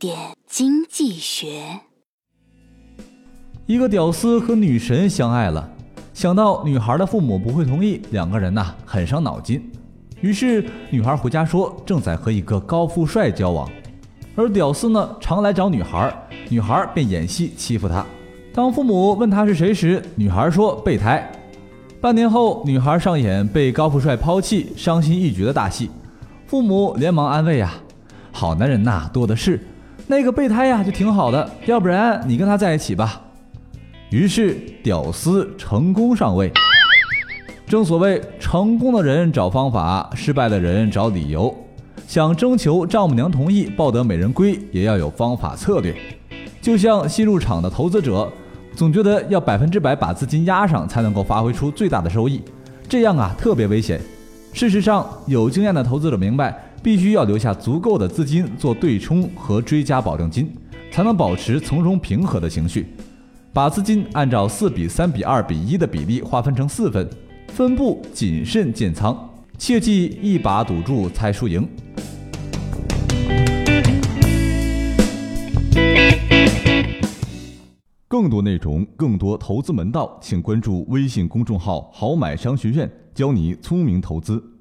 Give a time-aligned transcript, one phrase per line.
[0.00, 0.16] 点
[0.48, 1.62] 经济学。
[3.66, 5.68] 一个屌丝和女神相爱了，
[6.14, 9.70] 想到女孩的父母不会同意，两个人呐很伤脑筋。
[10.22, 13.70] 于是女孩回家说正在和一个高富帅交往，
[14.34, 16.10] 而屌丝呢常来找女孩，
[16.48, 18.02] 女孩便演戏欺负他。
[18.54, 21.30] 当父母问他是谁时，女孩说备胎。
[22.00, 25.90] 半年后，女孩上演被高富帅抛弃、伤心欲绝的大戏，
[26.46, 27.74] 父母连忙安慰呀
[28.32, 29.60] ：“好男人呐多的是，
[30.10, 33.20] 那个备胎呀就挺好的，要不然你跟他在一起吧。”
[34.10, 36.50] 于是屌丝成功上位。
[37.64, 41.56] 正所谓，成功的人找方法，失败的人找理由。
[42.08, 45.94] 想征求丈母娘同意抱得美人归，也要有方法策略。
[46.60, 48.28] 就像新入场的投资者，
[48.74, 52.42] 总觉得要百分之百把资金压上，才能够发挥出最大的收益，
[52.88, 54.00] 这样啊特别危险。
[54.52, 60.50] 事实上，有经验的投资者明白，必须要留下足够的资金做对冲和追加保证金，
[60.90, 62.86] 才能保持从容平和的情绪。
[63.52, 67.08] 把资金按照四比三比二比一的比例划分成四份，
[67.48, 69.14] 分步谨慎建仓，
[69.58, 71.68] 切记一把赌注猜输赢。
[78.08, 84.59] 更多内容，更多投资门道，请关注微信公众号“好买商学院”，教你聪明投资。